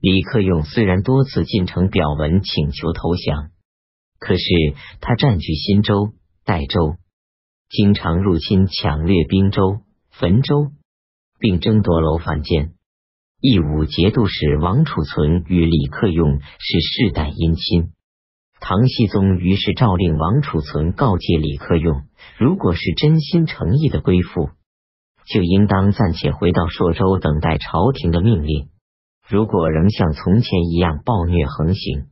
[0.00, 3.50] 李克用虽然多次进城表文请求投降，
[4.20, 4.44] 可是
[5.00, 6.12] 他占据新州、
[6.44, 6.94] 代州，
[7.68, 10.70] 经常入侵抢掠滨州、汾州，
[11.40, 12.74] 并争夺楼烦间。
[13.40, 17.92] 义武节度使王储存与李克用是世代姻亲。
[18.60, 22.02] 唐僖宗于是诏令王储存告诫李克用：
[22.38, 24.50] 如果是真心诚意的归附，
[25.26, 28.68] 就应当暂且回到朔州等待朝廷的命令；
[29.30, 32.06] 如果仍像从前一样暴虐横行，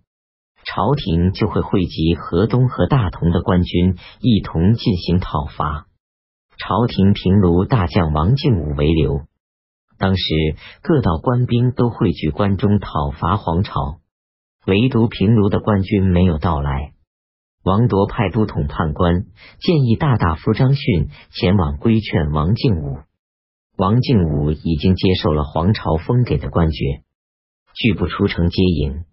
[0.66, 5.86] 朝廷就会汇集河东和大同的官军一同进行讨伐。
[6.58, 9.22] 朝廷平卢大将王敬武为留，
[9.98, 10.24] 当时
[10.82, 13.96] 各道官兵都汇聚关中讨伐黄巢。
[14.66, 16.92] 唯独平卢的官军没有到来。
[17.64, 19.24] 王铎派都统判官
[19.58, 22.98] 建议大大夫张逊前往规劝王敬武。
[23.78, 27.02] 王敬武已经接受了皇朝封给的官爵，
[27.76, 29.04] 拒不出城接迎。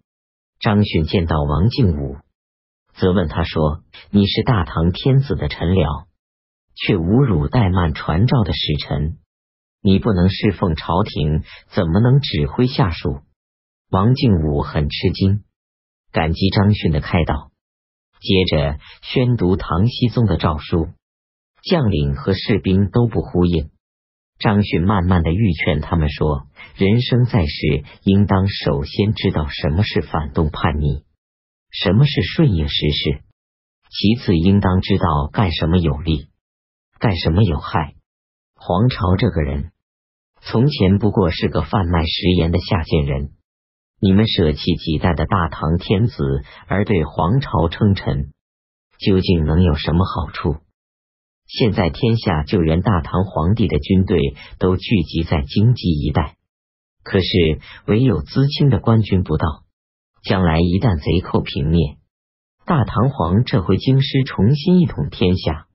[0.58, 2.16] 张逊见到王敬武，
[2.94, 6.06] 责问他说：“你是大唐天子的臣僚，
[6.74, 9.18] 却侮辱怠慢传召的使臣，
[9.82, 11.42] 你不能侍奉朝廷，
[11.74, 13.20] 怎么能指挥下属？”
[13.92, 15.44] 王敬武很吃惊，
[16.10, 17.50] 感激张巡的开导，
[18.18, 20.88] 接着宣读唐僖宗的诏书，
[21.62, 23.70] 将领和士兵都不呼应。
[24.38, 26.46] 张勋慢慢的欲劝他们说：
[26.76, 31.04] 人生在世，应当首先知道什么是反动叛逆，
[31.70, 33.22] 什么是顺应时势；
[33.90, 36.28] 其次，应当知道干什么有利，
[36.98, 37.94] 干什么有害。
[38.56, 39.70] 黄巢这个人，
[40.40, 43.30] 从前不过是个贩卖食盐的下贱人。
[44.00, 48.32] 你们舍弃几代的大唐天子，而对皇朝称臣，
[48.98, 50.56] 究竟能有什么好处？
[51.46, 56.36] 现在天下救援大唐皇帝的军队都聚集在京畿一带，
[57.02, 59.64] 可是唯有资清的官军不到。
[60.22, 61.98] 将来一旦贼寇平灭，
[62.64, 65.66] 大唐皇这回京师重新一统天下，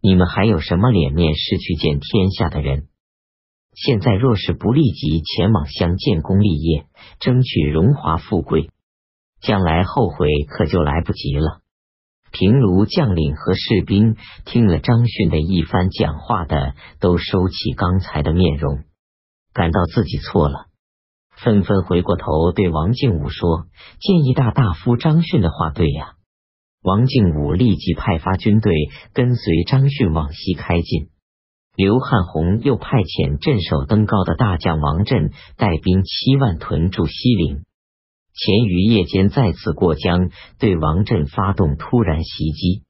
[0.00, 2.86] 你们还有什么脸面是去见天下的人？
[3.74, 6.86] 现在若是不立即前往乡建功立业，
[7.18, 8.70] 争取荣华富贵，
[9.42, 11.60] 将来后悔可就来不及了。
[12.32, 18.84] 平卢将领和士兵听了张逊的一番讲话的，都收起刚才的面容，
[19.52, 20.66] 感到自己错了，
[21.36, 23.66] 纷纷回过头对王敬武说
[24.00, 26.14] ：“建议大大夫张逊的话对呀。”
[26.82, 28.72] 王敬武立即派发军队
[29.12, 31.10] 跟随张逊往西开进。
[31.76, 37.64] 刘汉宏又派遣镇守登高的大将王振带兵七万屯驻西陵，
[38.42, 42.84] 前于夜间再次过江，对王振发动突然袭击，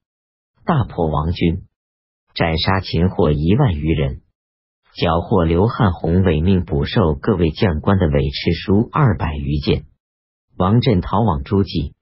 [0.64, 1.62] 大破王军，
[2.34, 4.20] 斩杀擒获一万余人，
[4.94, 9.86] 缴获刘汉宏委命捕受各位将官的委敕书二百余件。
[10.56, 11.94] 王振逃往诸暨，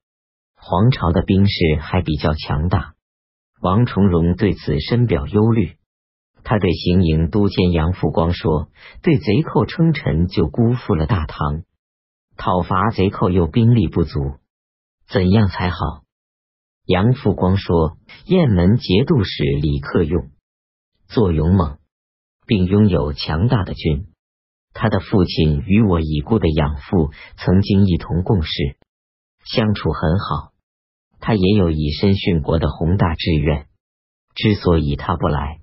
[0.55, 2.93] 黄巢的兵士还比较强大，
[3.63, 5.77] 王重荣对此深表忧虑。
[6.45, 8.69] 他对行营都监杨复光说
[9.01, 11.63] ：“对贼寇称臣，就辜负了大唐；
[12.39, 14.39] 讨伐贼寇又兵力不足，
[15.07, 15.77] 怎样才好？”
[16.87, 20.31] 杨复光说：“雁门节度使李克用
[21.09, 21.79] 作勇猛，
[22.47, 24.07] 并拥有强大的军。
[24.73, 28.79] 他的父亲与我已故的养父曾经一同共事，
[29.45, 30.53] 相处很好。
[31.21, 33.67] 他也有以身殉国的宏大志愿。
[34.35, 35.59] 之所以他不来。”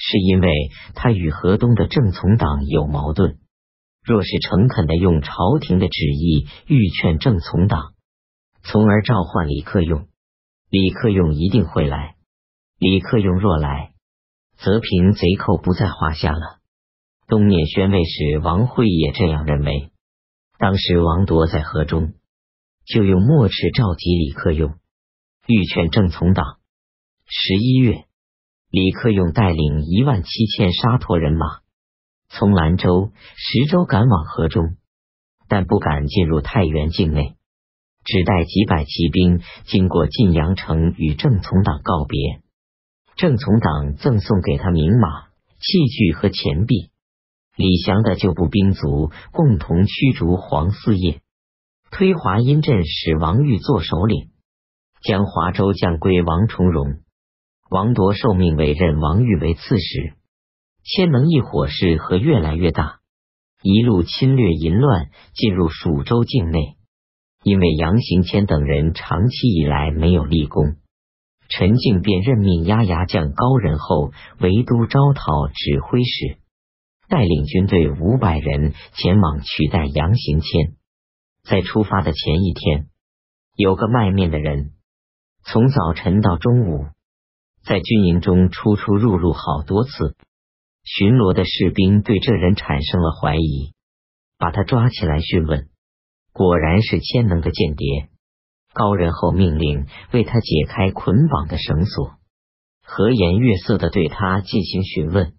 [0.00, 0.48] 是因为
[0.94, 3.40] 他与河东的正从党有矛盾。
[4.02, 7.94] 若是诚恳的用朝廷的旨意欲劝正从党，
[8.62, 10.08] 从而召唤李克用，
[10.70, 12.16] 李克用一定会来。
[12.78, 13.92] 李克用若来，
[14.56, 16.58] 则平贼寇不在话下了。
[17.26, 19.90] 东面宣慰使王惠也这样认为。
[20.58, 22.14] 当时王铎在河中，
[22.86, 24.74] 就用墨敕召集李克用，
[25.46, 26.58] 欲劝正从党。
[27.26, 28.04] 十一月。
[28.70, 31.60] 李克用带领一万七千沙陀人马，
[32.28, 34.76] 从兰州、石州赶往河中，
[35.48, 37.36] 但不敢进入太原境内，
[38.04, 42.42] 只带几百骑兵经过晋阳城，与郑从党告别。
[43.16, 46.90] 郑从党赠送给他名马、器具和钱币。
[47.56, 51.20] 李祥的旧部兵卒共同驱逐黄四业，
[51.90, 54.30] 推华阴镇使王玉做首领，
[55.02, 57.00] 将华州降归王重荣。
[57.70, 60.14] 王铎受命委任王玉为刺史，
[60.84, 63.00] 千能一伙势和越来越大，
[63.62, 66.76] 一路侵略淫乱，进入蜀州境内。
[67.44, 70.76] 因为杨行谦等人长期以来没有立功，
[71.48, 76.38] 陈敬便任命压牙将高仁厚为都招讨指挥使，
[77.08, 80.74] 带领军队五百人前往取代杨行谦。
[81.44, 82.88] 在出发的前一天，
[83.54, 84.72] 有个卖面的人，
[85.44, 86.86] 从早晨到中午，
[87.62, 90.16] 在军营中出出入入好多次。
[90.90, 93.74] 巡逻的士兵对这人产生了怀疑，
[94.38, 95.68] 把他抓起来讯问。
[96.32, 98.08] 果然是千能的间谍。
[98.72, 102.12] 高仁厚命令为他解开捆绑的绳索，
[102.82, 105.34] 和颜悦色的对他进行询问。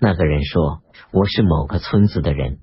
[0.00, 0.82] 那个人说
[1.12, 2.60] ：“我是某个村子的人，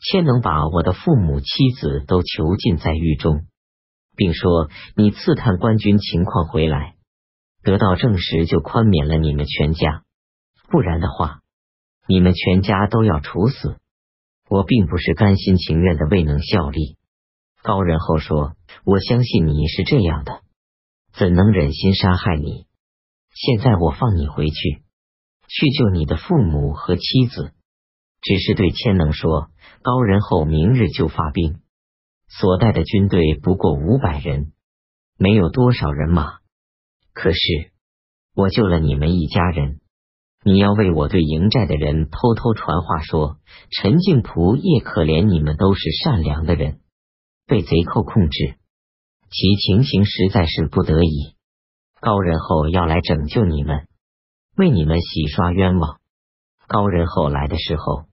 [0.00, 3.46] 千能把我的父母、妻子都囚禁在狱中，
[4.14, 6.94] 并说你刺探官军情况回来，
[7.64, 10.04] 得到证实就宽免了你们全家，
[10.68, 11.40] 不然的话，
[12.08, 13.76] 你们全家都要处死。
[14.48, 16.96] 我并不是甘心情愿的未能效力。”
[17.62, 20.40] 高仁厚说：“我相信你是这样的，
[21.12, 22.66] 怎能忍心杀害你？
[23.34, 24.82] 现在我放你回去，
[25.48, 27.52] 去救你的父母和妻子。
[28.20, 29.50] 只是对千能说，
[29.82, 31.60] 高仁厚明日就发兵，
[32.28, 34.52] 所带的军队不过五百人，
[35.18, 36.38] 没有多少人马。
[37.12, 37.38] 可是
[38.34, 39.80] 我救了你们一家人，
[40.44, 43.38] 你要为我对营寨的人偷偷传话说，
[43.70, 46.80] 陈敬仆、叶可怜你们都是善良的人。”
[47.46, 48.56] 被贼寇控制，
[49.30, 51.34] 其情形实在是不得已。
[52.00, 53.88] 高仁厚要来拯救你们，
[54.56, 55.98] 为你们洗刷冤枉。
[56.66, 58.04] 高仁厚来的时候，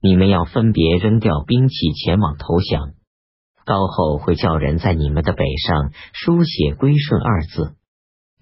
[0.00, 2.94] 你们要分别扔掉兵器，前往投降。
[3.64, 7.76] 高后会叫人在你们的背上书写“归顺”二字，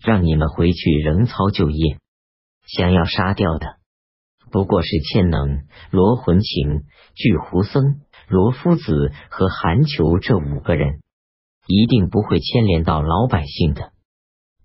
[0.00, 1.98] 让你们回去仍操旧业。
[2.72, 3.78] 想要杀掉的，
[4.52, 6.84] 不过是千能、罗魂情、
[7.14, 8.00] 巨狐僧。
[8.28, 11.00] 罗夫子和韩求这五个人
[11.66, 13.90] 一定不会牵连到老百姓的。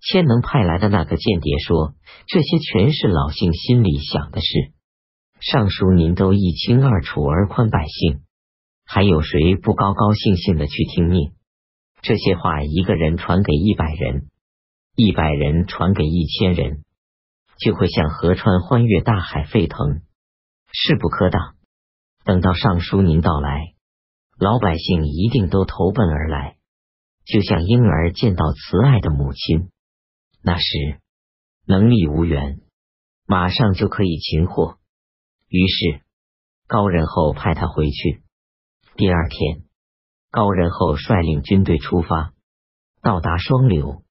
[0.00, 1.94] 千能派来的那个间谍说，
[2.28, 4.46] 这些全是老姓心里想的事。
[5.40, 8.20] 尚书您都一清二楚而宽百姓，
[8.84, 11.32] 还有谁不高高兴兴的去听命？
[12.02, 14.28] 这些话一个人传给一百人，
[14.94, 16.84] 一百人传给一千人，
[17.58, 20.02] 就会像河川欢悦，大海沸腾，
[20.72, 21.56] 势不可挡。
[22.24, 23.74] 等到尚书您到来，
[24.38, 26.56] 老百姓一定都投奔而来，
[27.24, 29.70] 就像婴儿见到慈爱的母亲。
[30.42, 31.00] 那时
[31.66, 32.60] 能力无缘，
[33.26, 34.78] 马上就可以擒获。
[35.48, 36.02] 于是
[36.66, 38.22] 高仁厚派他回去。
[38.96, 39.62] 第二天，
[40.32, 42.32] 高仁厚率领军队出发，
[43.02, 44.02] 到达双流，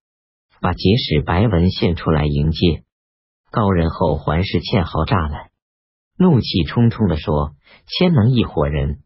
[0.62, 2.85] 把节使白文献出来迎接。
[3.56, 5.50] 高人后环视堑壕栅栏。
[6.18, 7.56] 怒气冲冲的说
[7.88, 9.00] ：“千能一伙人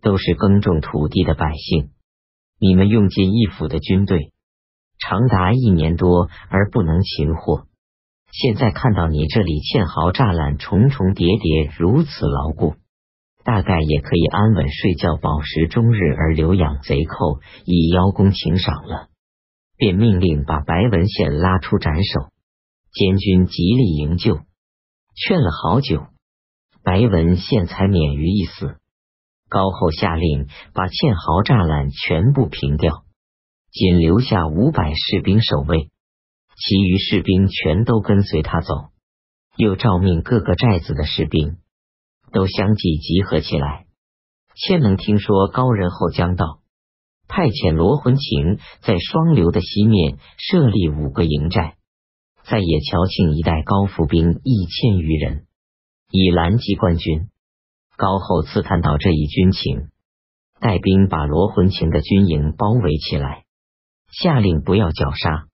[0.00, 1.90] 都是耕种土地的百姓，
[2.60, 4.32] 你们用尽一府的军队，
[5.00, 7.66] 长达一年多而不能擒获。
[8.30, 12.76] 现在看到你这里堑壕栅栏重重叠叠，如此牢固，
[13.44, 19.08] 大概也可以安稳睡觉，饱食终日而留养贼寇，以邀功请赏了。”
[19.76, 22.31] 便命令把白文宪拉出斩首。
[22.92, 24.40] 监军极力营救，
[25.14, 26.06] 劝了好久。
[26.84, 28.76] 白文宪才免于一死。
[29.48, 33.04] 高后下令把堑壕栅栏全部平掉，
[33.70, 35.90] 仅留下五百士兵守卫，
[36.56, 38.74] 其余士兵全都跟随他走。
[39.56, 41.58] 又诏命各个寨子的士兵
[42.32, 43.86] 都相继集合起来。
[44.54, 46.60] 千能听说高仁厚将到，
[47.28, 51.76] 派遣罗魂情在双流的西面设立五个营寨，
[52.52, 55.46] 在野桥庆一带高伏兵一千余人。
[56.10, 57.30] 以拦击官军，
[57.96, 59.88] 高后刺探到这一军情，
[60.60, 63.44] 带兵把罗魂情的军营包围起来，
[64.10, 65.46] 下令不要绞杀，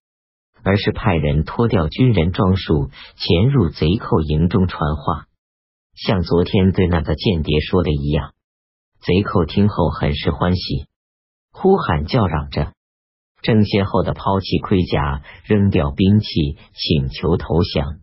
[0.64, 5.26] 而是派人脱掉军人装束，潜入贼寇营中传话，
[5.94, 8.34] 像昨天对那个间谍说的一样。
[9.00, 10.88] 贼寇听后很是欢喜，
[11.52, 12.72] 呼喊叫嚷着，
[13.42, 18.00] 争先后的抛弃盔甲，扔掉兵器，请求投降。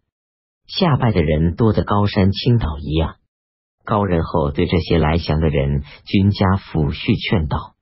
[0.68, 3.16] 下拜的人多得高山倾倒一样。
[3.84, 7.76] 高仁厚对这些来降的人均加抚恤劝导，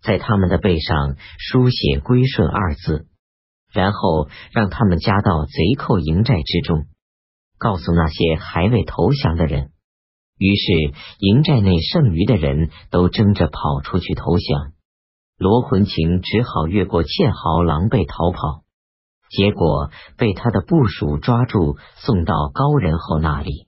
[0.00, 3.06] 在他们的背上书写“归顺”二字，
[3.72, 6.84] 然后让他们加到贼寇营寨之中，
[7.58, 9.72] 告诉那些还未投降的人。
[10.38, 14.72] 于是营寨内剩余的人都争着跑出去投降，
[15.42, 18.62] 罗魂情只好越过堑壕，狼狈逃跑。
[19.28, 23.66] 结果被他的部属抓住，送到高仁厚那里。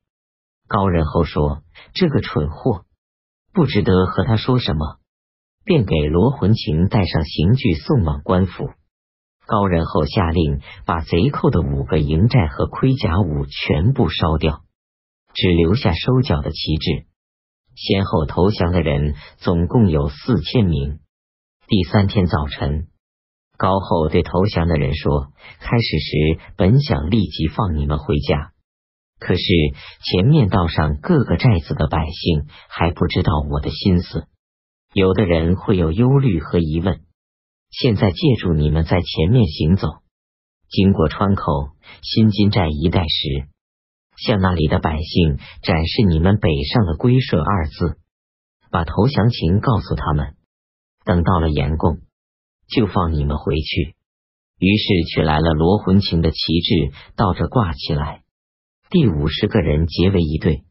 [0.69, 1.63] 高仁厚说
[1.93, 2.85] ：“这个蠢货
[3.53, 4.99] 不值得和他说什么。”
[5.67, 8.71] 便给罗魂情带上刑具，送往官府。
[9.45, 14.61] 高仁厚下令把贼寇的五个营寨和盔甲武全部烧掉，
[15.35, 17.07] 只留下收缴的旗帜。
[17.75, 21.01] 先后投降的人总共有四千名。
[21.67, 22.89] 第三天早晨，
[23.57, 28.53] 高后对投降的人说：“开始时本想立即放你们回家，
[29.19, 29.43] 可是
[30.05, 34.27] 前面道上各个寨子的百姓还不知道我的心思，
[34.93, 37.01] 有的人会有忧虑和疑问。
[37.71, 39.89] 现在借助你们在前面行走，
[40.69, 41.71] 经过川口
[42.03, 43.49] 新金寨一带时。”
[44.23, 47.99] 向那里的百姓展示你们北上的归顺二字，
[48.71, 50.37] 把投降情告诉他们。
[51.05, 51.99] 等到了严贡，
[52.69, 53.95] 就放你们回去。
[54.59, 58.23] 于是取来了罗魂琴的旗帜，倒着挂起来。
[58.89, 60.65] 第五十个人结为一队，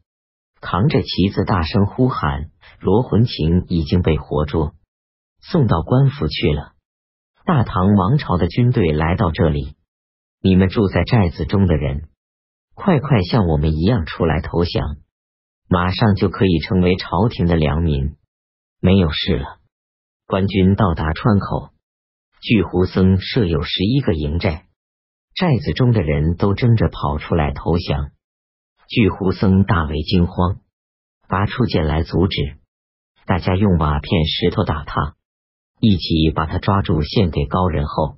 [0.60, 2.50] 扛着旗子，大声呼喊
[2.80, 4.72] ：“罗魂琴已经被活捉，
[5.42, 6.72] 送到官府去了。”
[7.44, 9.76] 大唐王朝的军队来到这里，
[10.40, 12.08] 你们住在寨子中的人。
[12.74, 14.96] 快快像我们一样出来投降，
[15.68, 18.16] 马上就可以成为朝廷的良民，
[18.80, 19.58] 没有事了。
[20.34, 21.70] 官军到达川口，
[22.40, 24.66] 巨狐僧设有十一个营寨，
[25.32, 28.10] 寨子中的人都争着跑出来投降。
[28.88, 30.58] 巨狐僧大为惊慌，
[31.28, 32.56] 拔出剑来阻止，
[33.26, 35.14] 大家用瓦片、石头打他，
[35.78, 38.16] 一起把他抓住献给高人后，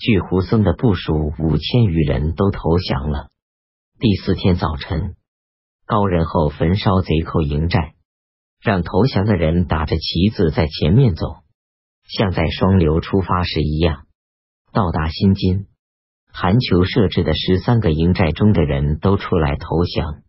[0.00, 3.28] 巨狐僧的部属五千余人都投降了。
[4.00, 5.14] 第四天早晨，
[5.86, 7.94] 高仁厚焚烧贼寇营寨，
[8.60, 11.26] 让投降的人打着旗子在前面走，
[12.08, 14.06] 像在双流出发时一样。
[14.72, 15.66] 到达新津，
[16.32, 20.22] 韩球设置的十三个营寨中的人都出来投降，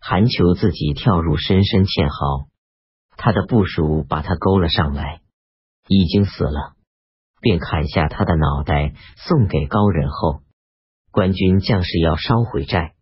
[0.00, 2.48] 韩球自己跳入深深堑壕，
[3.16, 5.20] 他的部属把他勾了上来，
[5.86, 6.74] 已经死了，
[7.40, 10.40] 便砍下他的脑袋送给高人后。
[11.10, 12.94] 官军将士要烧毁寨。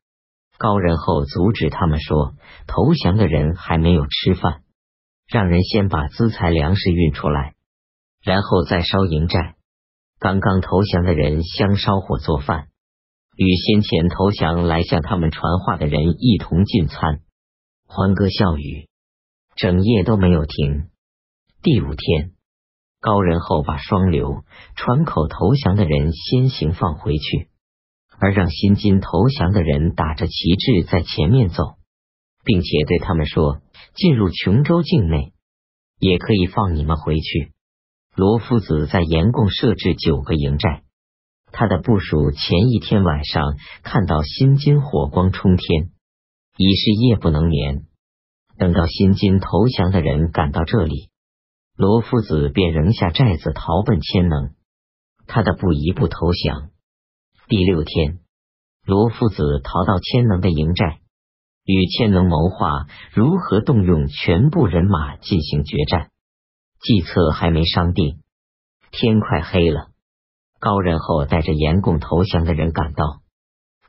[0.59, 2.35] 高仁厚阻止他们说
[2.67, 4.63] ：“投降的人还没有吃饭，
[5.29, 7.55] 让人先把资财粮食运出来，
[8.23, 9.57] 然后再烧营寨。
[10.19, 12.69] 刚刚投降的人先烧火做饭，
[13.37, 17.21] 与先前投降来向他们传话的人一同进餐，
[17.87, 18.89] 欢歌笑语，
[19.57, 20.89] 整夜都没有停。
[21.63, 22.33] 第五天，
[23.01, 24.43] 高仁厚把双流、
[24.75, 27.51] 川口投降的人先行放回去。”
[28.19, 31.77] 而让新金投降的人打着旗帜在前面走，
[32.45, 33.61] 并且对他们说
[33.95, 35.33] ：“进入琼州境内，
[35.99, 37.53] 也可以放你们回去。”
[38.17, 40.83] 罗夫子在盐贡设置九个营寨，
[41.53, 45.91] 他的部署前一天晚上看到新金火光冲天，
[46.57, 47.83] 已是夜不能眠。
[48.59, 51.11] 等到新金投降的人赶到这里，
[51.77, 54.55] 罗夫子便扔下寨子逃奔千能，
[55.27, 56.71] 他的部一步投降。
[57.49, 58.19] 第六天，
[58.85, 60.99] 罗夫子逃到千能的营寨，
[61.65, 66.11] 与千能谋划如何动用全部人马进行决战。
[66.81, 68.21] 计策还没商定，
[68.91, 69.91] 天快黑了。
[70.59, 73.21] 高仁厚带着严贡投降的人赶到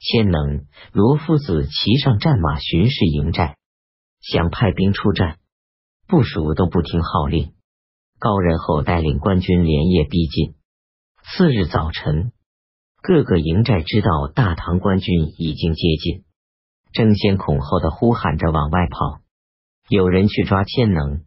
[0.01, 3.57] 千能，罗夫子骑上战马巡视营寨，
[4.21, 5.39] 想派兵出战，
[6.07, 7.55] 部署都不听号令。
[8.19, 10.53] 高仁厚带领官军连夜逼近。
[11.23, 12.33] 次日早晨。
[13.01, 16.25] 各个营寨知道大唐官军已经接近，
[16.91, 19.21] 争先恐后的呼喊着往外跑。
[19.87, 21.23] 有人去抓千能，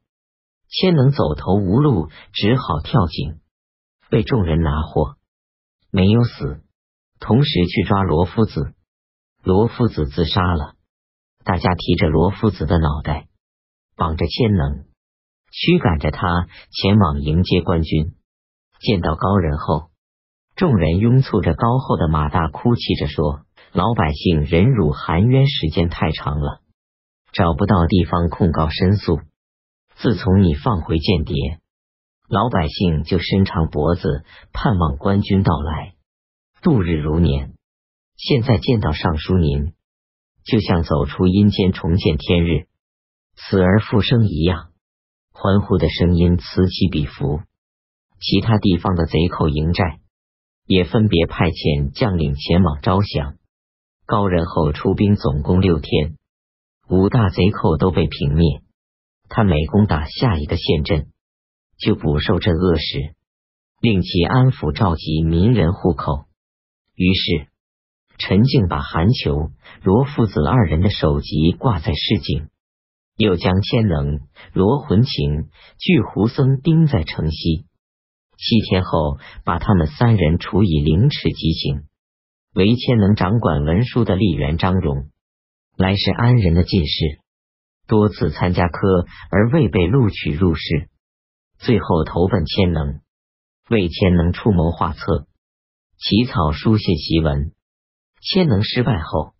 [0.68, 3.40] 千能走投无路，只好跳井，
[4.10, 5.16] 被众人拿获，
[5.90, 6.60] 没有死。
[7.20, 8.74] 同时去抓罗夫子，
[9.42, 10.74] 罗夫子自杀了。
[11.44, 13.28] 大家提着罗夫子的脑袋，
[13.96, 14.84] 绑着千能，
[15.50, 18.14] 驱赶着他前往迎接官军。
[18.80, 19.89] 见到高人后。
[20.60, 26.60] 众人拥簇着高厚的马大，哭泣着说：“老百姓忍辱含冤时间太长了，
[27.32, 29.20] 找不到地方控告申诉。
[29.96, 31.60] 自从你放回间谍，
[32.28, 35.94] 老百姓就伸长脖子盼望官军到来，
[36.60, 37.54] 度日如年。
[38.18, 39.72] 现在见到尚书您，
[40.44, 42.66] 就像走出阴间重见天日，
[43.34, 44.72] 死而复生一样。”
[45.32, 47.40] 欢呼的声音此起彼伏。
[48.20, 49.99] 其他地方的贼寇营寨。
[50.70, 53.34] 也分别派遣将领前往招降。
[54.06, 56.16] 高仁厚出兵，总共六天，
[56.88, 58.62] 五大贼寇都被平灭。
[59.28, 61.08] 他每攻打下一个县镇，
[61.76, 63.16] 就捕受这恶食，
[63.80, 66.26] 令其安抚召集民人户口。
[66.94, 67.48] 于是
[68.16, 69.50] 陈静把韩球、
[69.82, 72.48] 罗父子二人的首级挂在市井，
[73.16, 74.20] 又将千能、
[74.52, 75.48] 罗魂情、
[75.80, 77.64] 巨狐僧钉在城西。
[78.42, 81.84] 七天后，把他们三人处以凌迟极刑。
[82.54, 85.10] 韦谦能掌管文书的吏员张荣，
[85.76, 87.20] 来是安人的进士，
[87.86, 90.88] 多次参加科而未被录取入仕，
[91.58, 93.00] 最后投奔千能，
[93.68, 95.26] 为千能出谋划策，
[95.98, 97.52] 起草书信檄文。
[98.22, 99.34] 千能失败后，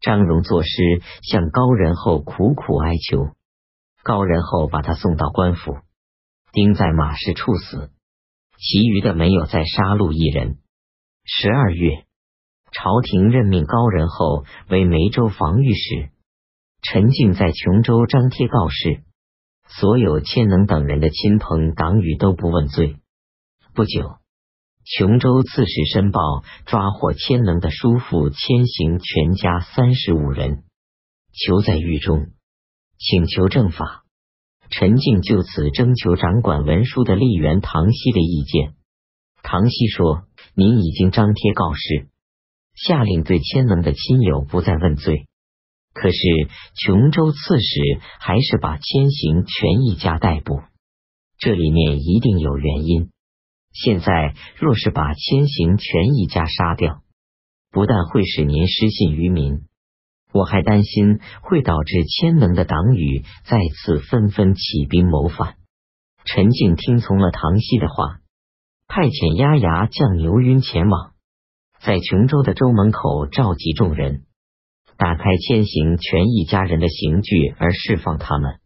[0.00, 0.70] 张荣作诗
[1.22, 3.34] 向高仁厚苦苦哀求，
[4.02, 5.76] 高仁厚把他送到官府，
[6.52, 7.90] 钉在马市处死。
[8.60, 10.58] 其余的没有再杀戮一人。
[11.24, 12.04] 十二月，
[12.72, 16.10] 朝廷任命高仁厚为梅州防御使。
[16.82, 19.02] 陈静在琼州张贴告示，
[19.66, 22.96] 所有千能等人的亲朋党羽都不问罪。
[23.74, 24.18] 不久，
[24.84, 26.20] 琼州刺史申报
[26.66, 30.64] 抓获千能的叔父千行全家三十五人，
[31.32, 32.26] 囚在狱中，
[32.98, 33.99] 请求正法。
[34.70, 38.74] 陈静就此征求掌管文书的吏员唐熙的意见。
[39.42, 40.22] 唐熙说
[40.54, 42.08] ：“您已经张贴告示，
[42.74, 45.26] 下令对千能的亲友不再问罪。
[45.92, 46.18] 可是
[46.76, 47.80] 琼州刺史
[48.20, 50.60] 还是把千行全一家逮捕，
[51.38, 53.10] 这里面一定有原因。
[53.72, 57.02] 现在若是把千行全一家杀掉，
[57.72, 59.62] 不但会使您失信于民。”
[60.32, 65.56] 我还担心会导致千能的党羽再次纷纷起兵谋反。
[66.24, 68.20] 陈静听从了唐熙的话，
[68.86, 71.12] 派遣押牙将牛云前往，
[71.80, 74.24] 在琼州的州门口召集众人，
[74.96, 78.60] 打开千行全一家人的刑具而释放他们，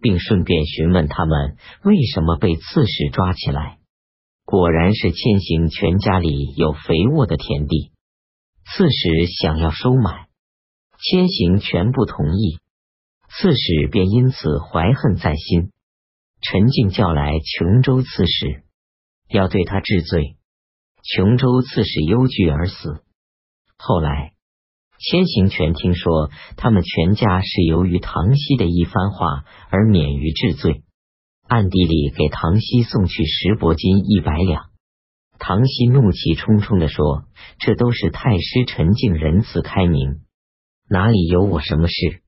[0.00, 3.78] 并顺便询问他们为什么被刺史抓起来。
[4.44, 7.92] 果然是千行全家里有肥沃的田地，
[8.66, 10.28] 刺史想要收买。
[11.04, 12.58] 千行全部同意，
[13.28, 15.72] 刺史便因此怀恨在心。
[16.40, 18.62] 陈静叫来琼州刺史，
[19.28, 20.36] 要对他治罪。
[21.02, 23.02] 琼州刺史忧惧而死。
[23.76, 24.32] 后来，
[25.00, 30.84] 千行全听说他们全家是由于唐熙的一番话而免于治罪，
[31.48, 34.70] 暗地里给唐熙送去十帛金一百两。
[35.40, 37.24] 唐熙怒气冲冲的说
[37.58, 40.20] ：“这都是太师陈静仁慈开明。”
[40.92, 42.20] 哪里有我什么事？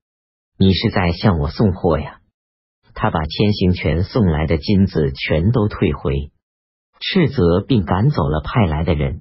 [0.57, 2.21] 你是在向我送货呀？
[2.95, 6.31] 他把千行泉送来的金子全都退回，
[6.99, 9.21] 斥责并赶走了派来的人。